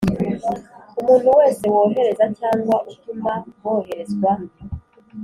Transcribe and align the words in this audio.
Umuntu 1.01 1.27
wese 1.39 1.63
wohereza 1.73 2.25
cyangwa 2.39 2.75
utuma 2.91 3.33
hoherezwa 3.61 4.31